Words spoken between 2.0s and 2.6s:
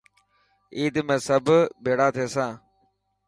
ٿيسان.